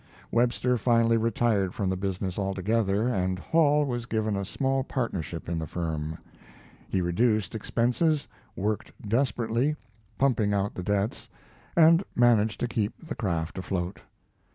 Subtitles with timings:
[0.31, 5.59] Webster finally retired from the business altogether, and Hall was given a small partnership in
[5.59, 6.17] the firm.
[6.89, 9.75] He reduced expenses, worked desperately,
[10.17, 11.29] pumping out the debts,
[11.77, 14.01] and managed to keep the craft afloat.